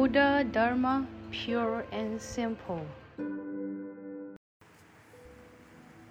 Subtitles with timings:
[0.00, 2.86] Buddha Dharma pure and simple.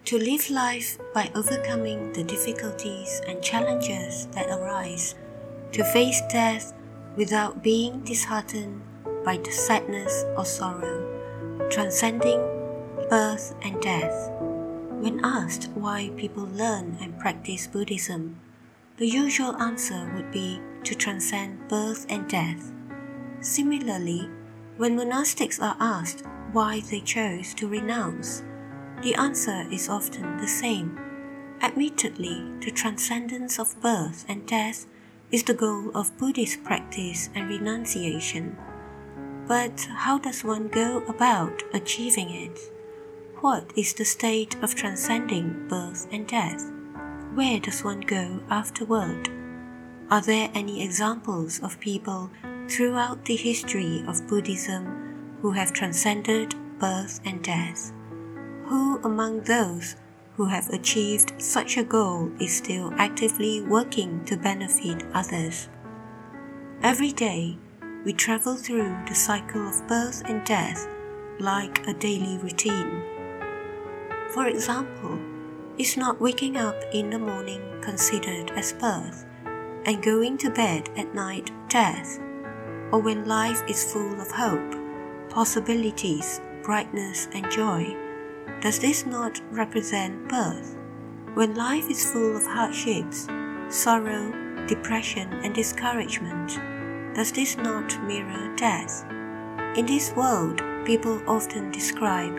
[0.05, 5.15] To live life by overcoming the difficulties and challenges that arise,
[5.71, 6.71] to face death
[7.15, 8.79] without being disheartened
[9.25, 11.01] by the sadness or sorrow,
[11.71, 12.37] transcending
[13.09, 14.29] birth and death.
[15.01, 18.39] When asked why people learn and practice Buddhism,
[18.97, 22.71] the usual answer would be to transcend birth and death.
[23.41, 24.29] Similarly,
[24.77, 28.43] when monastics are asked why they chose to renounce,
[29.01, 30.99] the answer is often the same.
[31.61, 34.85] Admittedly, the transcendence of birth and death
[35.31, 38.57] is the goal of Buddhist practice and renunciation.
[39.47, 42.59] But how does one go about achieving it?
[43.41, 46.69] What is the state of transcending birth and death?
[47.33, 49.29] Where does one go afterward?
[50.11, 52.31] Are there any examples of people
[52.69, 57.91] throughout the history of Buddhism who have transcended birth and death?
[58.65, 59.95] Who among those
[60.37, 65.67] who have achieved such a goal is still actively working to benefit others?
[66.83, 67.57] Every day,
[68.05, 70.87] we travel through the cycle of birth and death
[71.39, 73.03] like a daily routine.
[74.29, 75.19] For example,
[75.77, 79.25] is not waking up in the morning considered as birth
[79.85, 82.19] and going to bed at night death?
[82.91, 84.75] Or when life is full of hope,
[85.29, 87.95] possibilities, brightness, and joy?
[88.61, 90.75] Does this not represent birth?
[91.35, 93.27] When life is full of hardships,
[93.69, 96.59] sorrow, depression, and discouragement,
[97.15, 99.05] does this not mirror death?
[99.77, 102.35] In this world, people often describe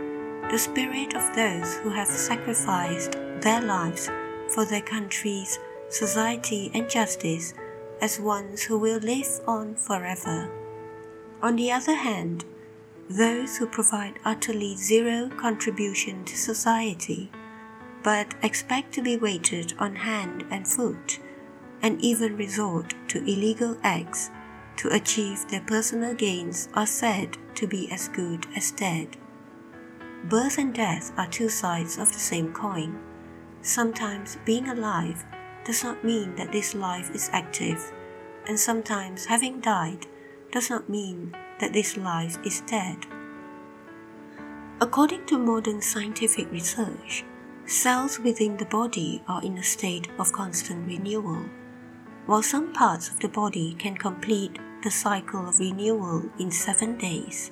[0.50, 4.10] the spirit of those who have sacrificed their lives
[4.48, 7.54] for their countries, society, and justice
[8.00, 10.50] as ones who will live on forever.
[11.42, 12.44] On the other hand,
[13.08, 17.30] those who provide utterly zero contribution to society,
[18.02, 21.18] but expect to be waited on hand and foot,
[21.82, 24.30] and even resort to illegal acts
[24.76, 29.16] to achieve their personal gains are said to be as good as dead.
[30.24, 32.98] Birth and death are two sides of the same coin.
[33.62, 35.24] Sometimes being alive
[35.64, 37.92] does not mean that this life is active,
[38.46, 40.06] and sometimes having died
[40.50, 42.96] does not mean that this life is dead.
[44.80, 47.24] According to modern scientific research,
[47.66, 51.44] cells within the body are in a state of constant renewal.
[52.26, 57.50] While some parts of the body can complete the cycle of renewal in seven days,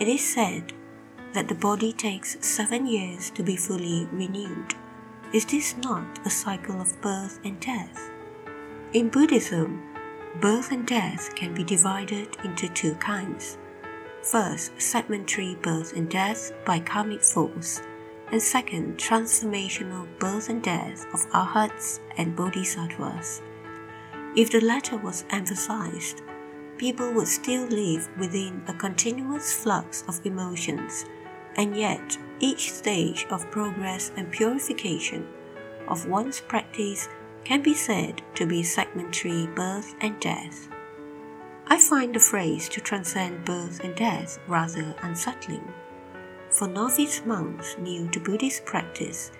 [0.00, 0.72] it is said
[1.34, 4.74] that the body takes seven years to be fully renewed.
[5.34, 8.08] Is this not a cycle of birth and death?
[8.92, 9.82] In Buddhism,
[10.40, 13.58] Birth and death can be divided into two kinds.
[14.22, 17.82] First, segmentary birth and death by karmic force,
[18.30, 23.42] and second, transformational birth and death of arhats and bodhisattvas.
[24.36, 26.22] If the latter was emphasized,
[26.78, 31.06] people would still live within a continuous flux of emotions,
[31.56, 35.26] and yet each stage of progress and purification
[35.88, 37.08] of one's practice
[37.44, 40.68] can be said to be segmentary birth and death.
[41.66, 45.66] I find the phrase to transcend birth and death rather unsettling.
[46.50, 49.32] For novice monks new to Buddhist practice,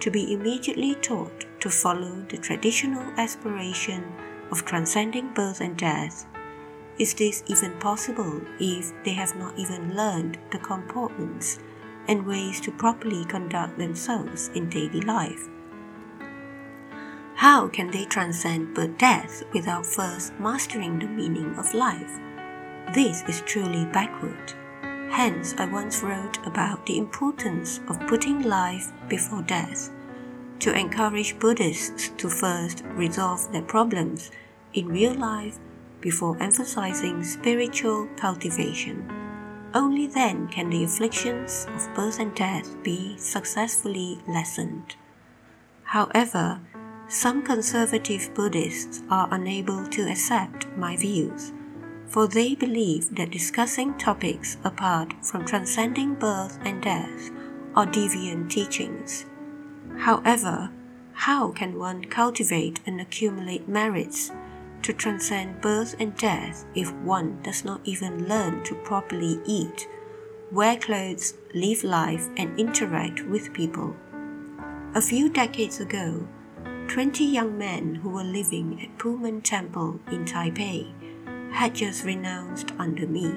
[0.00, 4.04] to be immediately taught to follow the traditional aspiration
[4.50, 6.26] of transcending birth and death,
[6.98, 11.58] is this even possible if they have not even learned the comportments
[12.08, 15.48] and ways to properly conduct themselves in daily life?
[17.34, 22.20] How can they transcend birth death without first mastering the meaning of life?
[22.94, 24.52] This is truly backward.
[25.10, 29.90] Hence, I once wrote about the importance of putting life before death,
[30.60, 34.30] to encourage Buddhists to first resolve their problems
[34.74, 35.58] in real life
[36.02, 39.10] before emphasizing spiritual cultivation.
[39.72, 44.96] Only then can the afflictions of birth and death be successfully lessened.
[45.84, 46.60] However,
[47.08, 51.52] some conservative Buddhists are unable to accept my views,
[52.06, 57.30] for they believe that discussing topics apart from transcending birth and death
[57.74, 59.24] are deviant teachings.
[59.98, 60.70] However,
[61.12, 64.30] how can one cultivate and accumulate merits
[64.82, 69.88] to transcend birth and death if one does not even learn to properly eat,
[70.50, 73.96] wear clothes, live life, and interact with people?
[74.94, 76.28] A few decades ago,
[76.88, 80.92] 20 young men who were living at Pumen Temple in Taipei
[81.52, 83.32] had just renounced under me.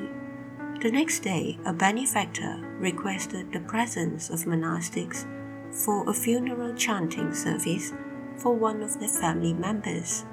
[0.82, 5.26] The next day, a benefactor requested the presence of monastics
[5.72, 7.94] for a funeral chanting service
[8.38, 10.26] for one of their family members.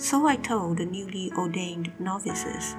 [0.00, 2.76] So I told the newly ordained novices,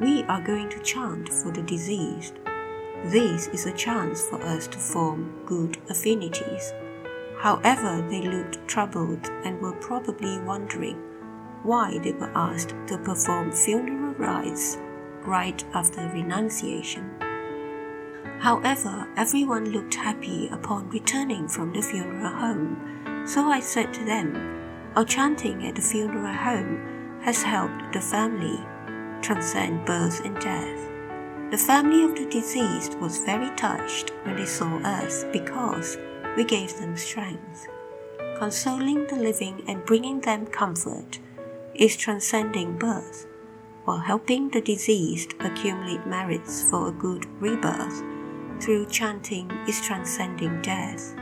[0.00, 2.34] We are going to chant for the deceased.
[3.04, 6.72] This is a chance for us to form good affinities.
[7.38, 11.00] However, they looked troubled and were probably wondering
[11.62, 14.78] why they were asked to perform funeral rites
[15.22, 17.08] right after renunciation.
[18.40, 24.55] However, everyone looked happy upon returning from the funeral home, so I said to them,
[24.96, 28.58] Our chanting at the funeral home has helped the family
[29.20, 31.50] transcend birth and death.
[31.50, 35.98] The family of the deceased was very touched when they saw us because
[36.34, 37.68] we gave them strength.
[38.38, 41.18] Consoling the living and bringing them comfort
[41.74, 43.26] is transcending birth,
[43.84, 48.02] while helping the deceased accumulate merits for a good rebirth
[48.62, 51.14] through chanting is transcending death.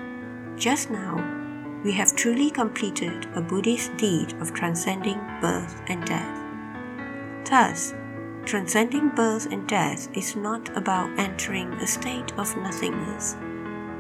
[0.56, 1.43] Just now,
[1.84, 6.40] we have truly completed a Buddhist deed of transcending birth and death.
[7.48, 7.94] Thus,
[8.46, 13.36] transcending birth and death is not about entering a state of nothingness,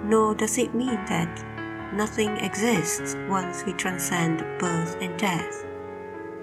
[0.02, 1.44] nor does it mean that
[1.92, 5.66] nothing exists once we transcend birth and death.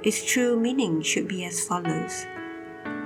[0.03, 2.27] Its true meaning should be as follows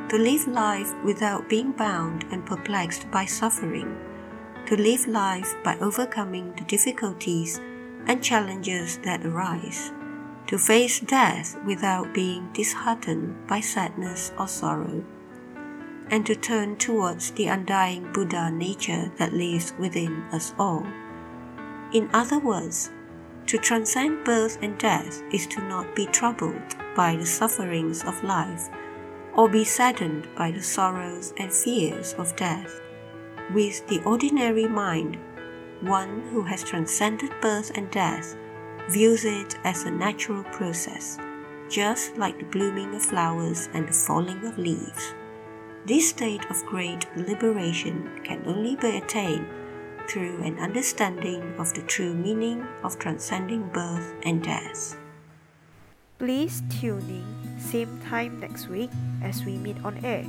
[0.10, 3.98] to live life without being bound and perplexed by suffering,
[4.68, 7.60] to live life by overcoming the difficulties
[8.08, 9.92] and challenges that arise,
[10.48, 15.04] to face death without being disheartened by sadness or sorrow,
[16.10, 20.86] and to turn towards the undying Buddha nature that lives within us all.
[21.94, 22.92] In other words,
[23.48, 28.70] to transcend birth and death is to not be troubled by the sufferings of life
[29.36, 32.82] or be saddened by the sorrows and fears of death.
[33.54, 35.18] With the ordinary mind,
[35.82, 38.36] one who has transcended birth and death
[38.90, 41.18] views it as a natural process,
[41.70, 45.14] just like the blooming of flowers and the falling of leaves.
[45.86, 49.48] This state of great liberation can only be attained
[50.08, 54.98] through an understanding of the true meaning of transcending birth and death.
[56.18, 58.90] Please tune in same time next week
[59.22, 60.26] as we meet on air.